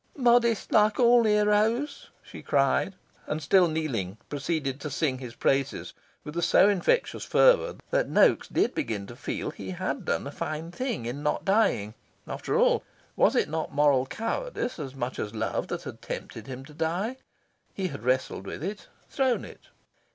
"Modest, 0.17 0.71
like 0.71 0.99
all 0.99 1.25
heroes!" 1.25 2.09
she 2.23 2.41
cried, 2.41 2.95
and, 3.27 3.39
still 3.39 3.67
kneeling, 3.67 4.17
proceeded 4.29 4.79
to 4.79 4.89
sing 4.89 5.19
his 5.19 5.35
praises 5.35 5.93
with 6.23 6.35
a 6.35 6.41
so 6.41 6.67
infectious 6.69 7.23
fervour 7.23 7.75
that 7.91 8.09
Noaks 8.09 8.47
did 8.51 8.73
begin 8.73 9.05
to 9.05 9.15
feel 9.15 9.51
he 9.51 9.69
had 9.69 10.05
done 10.05 10.25
a 10.25 10.31
fine 10.31 10.71
thing 10.71 11.05
in 11.05 11.21
not 11.21 11.45
dying. 11.45 11.93
After 12.27 12.57
all, 12.57 12.83
was 13.15 13.35
it 13.35 13.47
not 13.47 13.75
moral 13.75 14.07
cowardice 14.07 14.79
as 14.79 14.95
much 14.95 15.19
as 15.19 15.35
love 15.35 15.67
that 15.67 15.83
had 15.83 16.01
tempted 16.01 16.47
him 16.47 16.65
to 16.65 16.73
die? 16.73 17.17
He 17.75 17.89
had 17.89 18.01
wrestled 18.01 18.47
with 18.47 18.63
it, 18.63 18.87
thrown 19.07 19.45
it. 19.45 19.67